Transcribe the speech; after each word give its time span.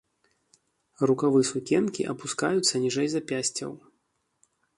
Рукавы 1.11 1.41
сукенкі 1.51 2.01
апускаюцца 2.15 2.73
ніжэй 2.87 3.07
запясцяў. 3.17 3.71